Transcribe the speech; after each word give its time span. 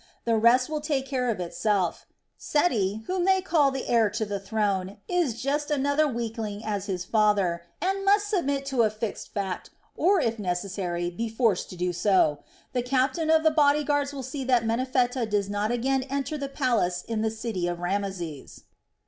The 0.25 0.35
rest 0.35 0.67
will 0.67 0.81
take 0.81 1.05
care 1.05 1.29
of 1.29 1.39
itself. 1.39 2.07
Seti, 2.35 3.03
whom 3.05 3.23
they 3.23 3.39
call 3.39 3.69
the 3.69 3.87
heir 3.87 4.09
to 4.09 4.25
the 4.25 4.39
throne, 4.39 4.97
is 5.07 5.39
just 5.43 5.67
such 5.67 5.77
another 5.77 6.07
weakling 6.07 6.65
as 6.65 6.87
his 6.87 7.05
father, 7.05 7.65
and 7.79 8.03
must 8.03 8.27
submit 8.27 8.65
to 8.65 8.81
a 8.81 8.89
fixed 8.89 9.31
fact, 9.31 9.69
or 9.95 10.19
if 10.19 10.39
necessary, 10.39 11.11
be 11.11 11.29
forced 11.29 11.69
to 11.69 11.75
do 11.75 11.93
so. 11.93 12.39
The 12.73 12.81
captain 12.81 13.29
of 13.29 13.43
the 13.43 13.51
body 13.51 13.83
guards 13.83 14.11
will 14.11 14.23
see 14.23 14.43
that 14.45 14.63
Menephtah 14.65 15.29
does 15.29 15.51
not 15.51 15.69
again 15.71 16.01
enter 16.09 16.35
the 16.35 16.49
palace 16.49 17.03
in 17.03 17.21
the 17.21 17.29
city 17.29 17.67
of 17.67 17.77
Rameses. 17.79 18.63